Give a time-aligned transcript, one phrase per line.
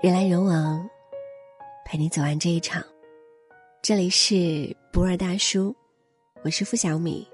[0.00, 0.88] 人来人往，
[1.84, 2.80] 陪你走完这一场。
[3.82, 5.74] 这里是不二大叔，
[6.44, 7.26] 我是付小米。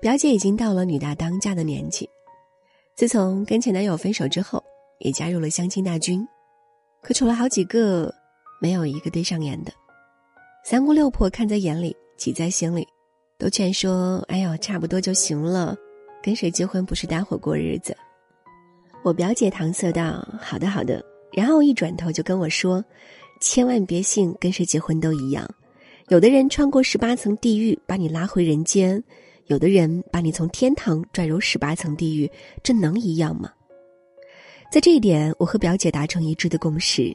[0.00, 2.10] 表姐已经到了女大当嫁的年纪，
[2.96, 4.60] 自从跟前男友分手之后，
[4.98, 6.26] 也加入了相亲大军。
[7.00, 8.12] 可处了好几个，
[8.60, 9.72] 没有一个对上眼的。
[10.64, 12.84] 三姑六婆看在眼里，急在心里，
[13.38, 15.76] 都劝说：“哎呦，差不多就行了，
[16.20, 17.96] 跟谁结婚不是搭伙过日子。”
[19.02, 22.84] 我表姐搪塞道：“好的，好的。”然后一转头就跟我说
[23.40, 25.48] ：“千万别信跟谁结婚都一样，
[26.08, 29.02] 有的人穿过十八层地狱把你拉回人间，
[29.46, 32.30] 有的人把你从天堂拽入十八层地狱，
[32.62, 33.50] 这能一样吗？”
[34.70, 37.12] 在这一点，我和表姐达成一致的共识：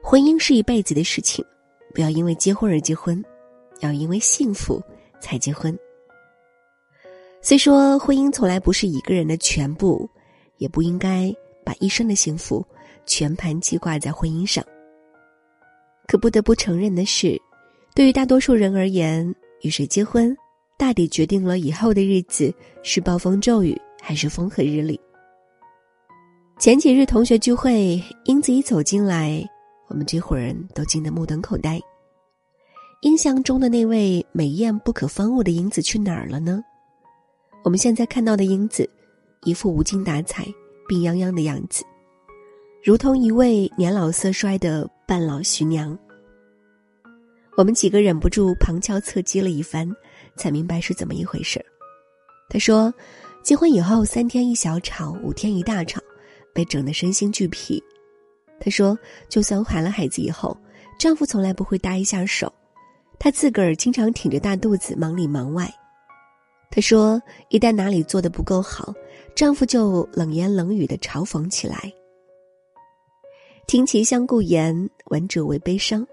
[0.00, 1.44] 婚姻是一辈子的事情，
[1.92, 3.20] 不要因为结婚而结婚，
[3.80, 4.80] 要因为幸福
[5.20, 5.76] 才结婚。
[7.42, 10.08] 虽说婚姻从来不是一个人的全部。
[10.58, 12.64] 也不应该把一生的幸福
[13.06, 14.64] 全盘记挂在婚姻上。
[16.06, 17.40] 可不得不承认的是，
[17.94, 20.36] 对于大多数人而言，与谁结婚，
[20.76, 25.00] 大抵决定了以后的日子是暴风骤雨还是风和日丽。
[26.58, 29.44] 前几日同学聚会，英子一走进来，
[29.88, 31.80] 我们这伙人都惊得目瞪口呆。
[33.00, 36.62] 印象中的那位美艳不可方物的英子去哪儿了呢？
[37.62, 38.88] 我们现在看到的英子。
[39.44, 40.46] 一副无精打采、
[40.88, 41.84] 病殃殃的样子，
[42.82, 45.96] 如同一位年老色衰的半老徐娘。
[47.56, 49.88] 我们几个忍不住旁敲侧击了一番，
[50.36, 51.64] 才明白是怎么一回事
[52.48, 52.92] 他说
[53.44, 56.00] ：“结婚以后三天一小吵，五天一大吵，
[56.52, 57.82] 被整得身心俱疲。”
[58.58, 60.56] 他说：“就算怀了孩子以后，
[60.98, 62.52] 丈夫从来不会搭一下手，
[63.18, 65.72] 她自个儿经常挺着大肚子忙里忙外。”
[66.74, 68.92] 她说：“一旦哪里做的不够好，
[69.36, 71.76] 丈夫就冷言冷语的嘲讽起来。
[73.68, 76.04] 听其相顾言，闻者为悲伤。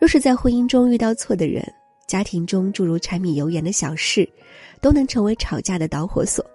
[0.00, 1.68] 若是在婚姻中遇到错的人，
[2.06, 4.28] 家庭中诸如柴米油盐的小事，
[4.80, 6.48] 都能成为吵架的导火索。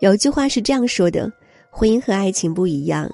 [0.00, 1.30] 有句话是这样说的：
[1.70, 3.06] 婚姻和爱情不一样，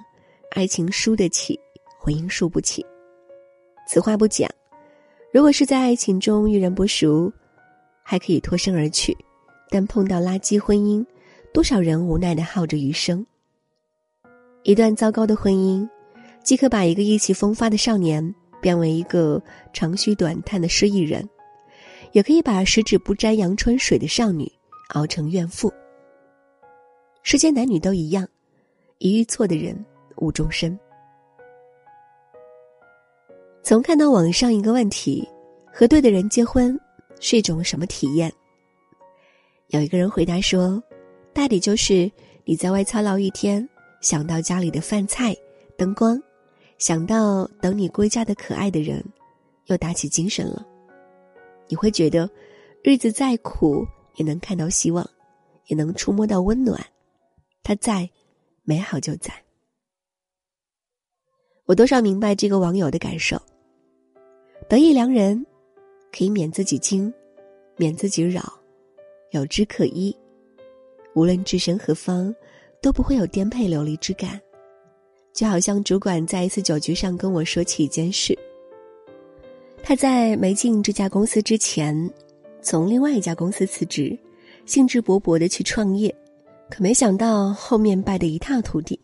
[0.53, 1.59] 爱情输得起，
[1.99, 2.87] 婚姻输不起。
[3.89, 4.49] 此话不假。
[5.33, 7.33] 如果是在爱情中遇人不淑，
[8.03, 9.17] 还可以脱身而去，
[9.71, 11.05] 但碰到垃圾婚姻，
[11.53, 13.25] 多少人无奈的耗着余生。
[14.63, 15.89] 一段糟糕的婚姻，
[16.43, 21.29] 既可把一个意气风发的少年变为一个长吁短叹的失意人，
[22.13, 24.51] 也可以把十指不沾阳春水的少女
[24.91, 25.73] 熬成怨妇。
[27.23, 28.29] 世间男女都一样，
[28.99, 29.77] 一遇错的人
[30.17, 30.79] 误终身。
[33.63, 35.27] 从看到网上一个问题：
[35.73, 36.79] 和对的人结婚。
[37.21, 38.33] 是一种什么体验？
[39.69, 40.83] 有一个人回答说
[41.33, 42.11] ：“大抵就是
[42.45, 43.69] 你在外操劳一天，
[44.01, 45.33] 想到家里的饭菜、
[45.77, 46.21] 灯光，
[46.79, 49.05] 想到等你归家的可爱的人，
[49.67, 50.67] 又打起精神了。
[51.69, 52.29] 你会觉得，
[52.83, 53.87] 日子再苦
[54.17, 55.09] 也能看到希望，
[55.67, 56.85] 也能触摸到温暖。
[57.63, 58.11] 他在，
[58.65, 59.33] 美好就在。
[61.67, 63.41] 我多少明白这个网友的感受。
[64.69, 65.47] 得意良人。”
[66.13, 67.13] 可以免自己惊，
[67.77, 68.53] 免自己扰，
[69.31, 70.17] 有之可依。
[71.15, 72.35] 无论置身何方，
[72.81, 74.41] 都不会有颠沛流离之感。
[75.33, 78.37] 就好像主管在一次酒局上跟我说起一件事：
[79.83, 82.11] 他在没进这家公司之前，
[82.61, 84.19] 从另外一家公司辞职，
[84.67, 86.15] 兴致勃勃的去创业，
[86.69, 88.99] 可没想到后面败得一塌涂地。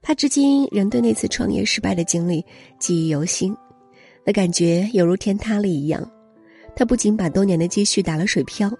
[0.00, 2.44] 他至今仍对那次创业失败的经历
[2.78, 3.56] 记忆犹新，
[4.24, 6.10] 那感觉犹如天塌了一样。
[6.76, 8.70] 他不仅把多年的积蓄打了水漂，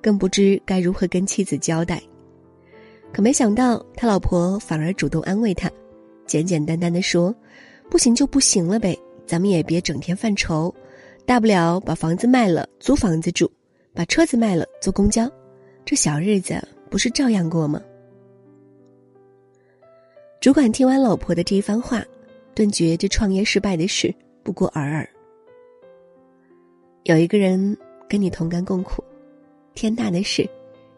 [0.00, 2.02] 更不知该如何跟妻子交代。
[3.12, 5.70] 可没想到，他老婆反而主动安慰他，
[6.26, 7.34] 简简单单的说
[7.90, 10.74] ：“不行就不行了呗，咱们也别整天犯愁，
[11.26, 13.50] 大不了把房子卖了租房子住，
[13.92, 15.30] 把车子卖了坐公交，
[15.84, 16.56] 这小日子
[16.88, 17.82] 不是照样过吗？”
[20.40, 22.02] 主管听完老婆的这一番话，
[22.54, 24.12] 顿觉这创业失败的事
[24.42, 25.08] 不过尔尔。
[27.04, 27.76] 有一个人
[28.08, 29.02] 跟你同甘共苦，
[29.74, 30.48] 天大的事，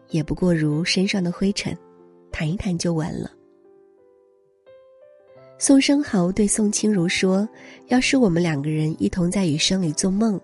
[0.09, 1.75] 也不过如身上的灰尘，
[2.31, 3.31] 弹一弹就完了。
[5.57, 7.47] 宋生豪对宋清如说
[7.89, 10.39] ：“要是我们两个人一同在雨声里做梦，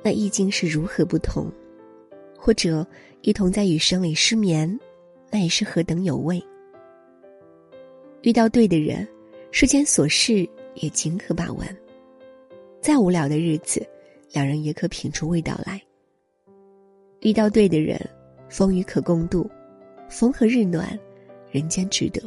[0.00, 1.50] 那意境是如何不同；
[2.38, 2.86] 或者
[3.22, 4.78] 一同在雨声里失眠，
[5.28, 6.40] 那也是何等有味。
[8.22, 9.04] 遇到对的人，
[9.50, 11.76] 世间琐事也尽可把玩。
[12.80, 13.84] 再无聊的日子。”
[14.32, 15.80] 两人也可品出味道来。
[17.20, 18.00] 遇到对的人，
[18.48, 19.48] 风雨可共度，
[20.08, 20.98] 风和日暖，
[21.50, 22.22] 人间值得。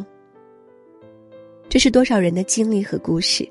[1.69, 3.47] 这是多少人的经历和故事。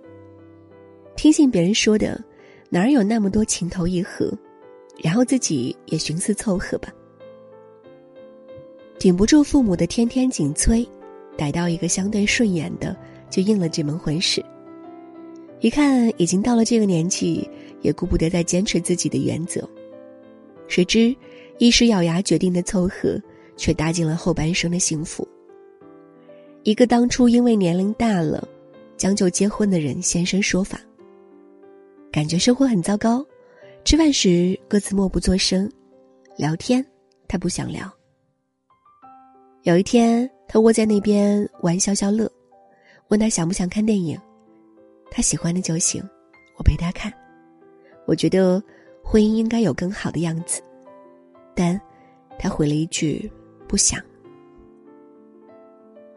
[1.17, 2.23] 听信别人说的，
[2.69, 4.33] 哪儿有那么多情投意合，
[5.03, 6.93] 然后自己也寻思凑合吧。
[8.99, 10.87] 顶不住父母的天天紧催，
[11.37, 12.97] 逮到一个相对顺眼的，
[13.29, 14.45] 就应了这门婚事。
[15.61, 17.49] 一看已经到了这个年纪，
[17.83, 19.69] 也顾不得再坚持自己的原则。
[20.69, 21.15] 谁知
[21.59, 23.21] 一时咬牙决定的凑合，
[23.57, 25.27] 却搭进了后半生的幸福。
[26.63, 28.49] 一个当初因为年龄大了，
[28.97, 30.81] 将就结婚的人现身说法。
[32.11, 33.25] 感觉生活很糟糕，
[33.85, 35.71] 吃饭时各自默不作声，
[36.37, 36.85] 聊天
[37.27, 37.93] 他不想聊。
[39.65, 42.31] 有一天，他窝在那边玩消消乐，
[43.09, 44.19] 问他想不想看电影，
[45.11, 46.03] 他喜欢的就行，
[46.57, 47.13] 我陪他看。
[48.13, 48.63] 我觉得
[49.03, 50.61] 婚姻应该有更好的样子，
[51.55, 51.81] 但
[52.39, 53.33] 他回了一句
[53.67, 53.99] 不想。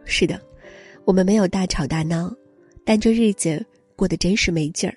[0.04, 0.38] 是的，
[1.06, 2.30] 我们没有大吵大闹，
[2.84, 3.66] 但这日子
[3.96, 4.96] 过得真是没劲儿。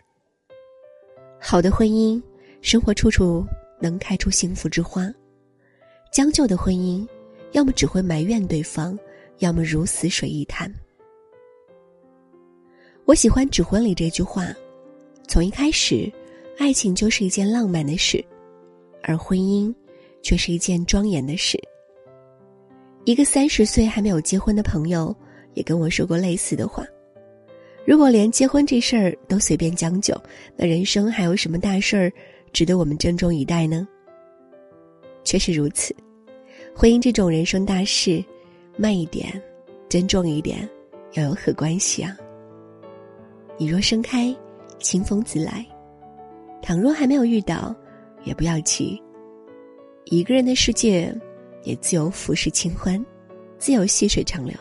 [1.39, 2.21] 好的婚姻，
[2.63, 3.47] 生活处处
[3.81, 5.05] 能开出幸福之花；
[6.11, 7.07] 将就的婚姻，
[7.53, 8.99] 要么只会埋怨对方，
[9.39, 10.69] 要么如死水一潭。
[13.05, 14.53] 我喜欢《指婚》礼这句话：
[15.29, 16.13] 从一开始，
[16.59, 18.23] 爱情就是一件浪漫的事，
[19.05, 19.73] 而婚姻，
[20.23, 21.57] 却是一件庄严的事。
[23.05, 25.15] 一个三十岁还没有结婚的朋友，
[25.55, 26.85] 也跟我说过类似的话。
[27.87, 30.21] 如果连结婚这事儿都随便将就，
[30.57, 32.13] 那人生还有什么大事儿
[32.53, 33.87] 值得我们珍重以待呢？
[35.23, 35.95] 确实如此，
[36.75, 38.23] 婚姻这种人生大事，
[38.77, 39.41] 慢一点，
[39.89, 40.69] 珍重一点，
[41.13, 42.17] 又有何关系啊？
[43.57, 44.35] 你若盛开，
[44.81, 45.65] 清风自来；
[46.63, 47.75] 倘若还没有遇到，
[48.25, 49.01] 也不要急。
[50.05, 51.15] 一个人的世界。
[51.65, 53.05] 也自由浮世清欢，
[53.59, 54.55] 自由细水长流。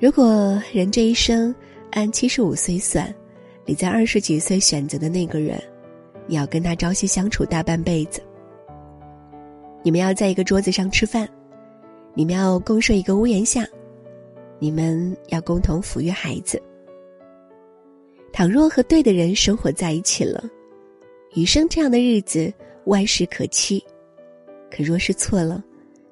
[0.00, 1.54] 如果人这一生
[1.92, 3.14] 按七十五岁算，
[3.66, 5.62] 你在二十几岁选择的那个人，
[6.26, 8.20] 你要跟他朝夕相处大半辈子。
[9.82, 11.28] 你们要在一个桌子上吃饭，
[12.14, 13.64] 你们要共睡一个屋檐下，
[14.58, 16.60] 你们要共同抚育孩子。
[18.36, 20.44] 倘若和对的人生活在一起了，
[21.32, 22.52] 余生这样的日子
[22.84, 23.82] 万事可期。
[24.70, 25.64] 可若是错了，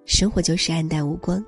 [0.06, 1.44] 生活就是黯淡无光。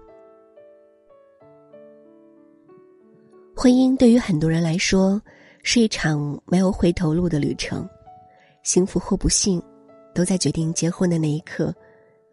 [3.57, 5.19] 婚姻对于很多人来说
[5.63, 7.89] 是一场没有回头路的旅程，
[8.63, 9.63] 幸福或不幸，
[10.15, 11.75] 都在决定结婚的那一刻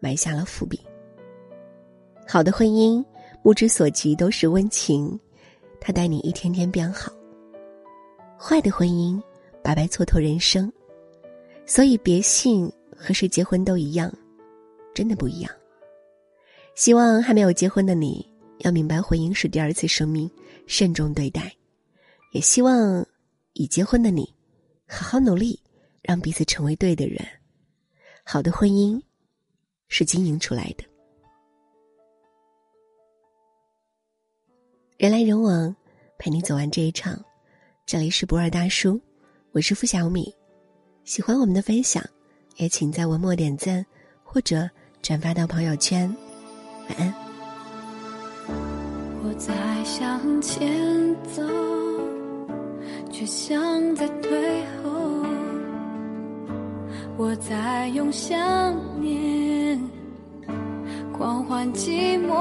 [0.00, 0.78] 埋下了伏笔。
[2.28, 3.02] 好的婚姻，
[3.42, 5.18] 目之所及都是温情，
[5.80, 7.10] 它带你一天天变好；
[8.38, 9.22] 坏的婚姻，
[9.62, 10.72] 白白蹉跎人生。
[11.66, 14.12] 所以，别信和谁结婚都一样。
[14.94, 15.50] 真的不一样。
[16.76, 18.24] 希望还没有结婚的你，
[18.58, 20.30] 要明白婚姻是第二次生命，
[20.66, 21.42] 慎重对待；
[22.32, 23.04] 也希望
[23.54, 24.32] 已结婚的你，
[24.86, 25.60] 好好努力，
[26.02, 27.26] 让彼此成为对的人。
[28.24, 29.02] 好的婚姻
[29.88, 30.84] 是经营出来的。
[34.96, 35.74] 人来人往，
[36.18, 37.20] 陪你走完这一场。
[37.86, 38.98] 这里是不二大叔，
[39.52, 40.34] 我是付小米。
[41.04, 42.02] 喜欢我们的分享，
[42.56, 43.84] 也请在文末点赞
[44.22, 44.68] 或者。
[45.02, 46.08] 转发到朋友圈，
[46.88, 47.14] 晚安。
[49.22, 49.52] 我在
[49.84, 51.42] 向前走，
[53.12, 55.26] 却像在退后。
[57.18, 59.78] 我在用想念
[61.12, 62.32] 狂欢寂寞，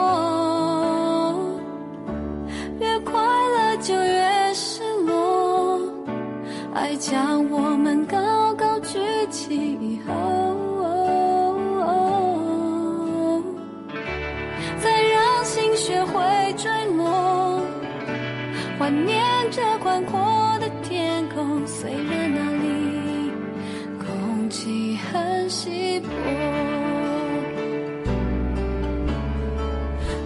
[6.84, 9.00] 爱将我们高高举
[9.32, 10.14] 起以后。
[18.80, 20.20] 怀念着宽阔
[20.60, 23.32] 的天空，虽然那里
[23.98, 26.10] 空气很稀薄。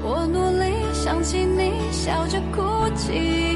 [0.02, 2.64] 我努力想起你，笑着哭
[2.96, 3.56] 泣，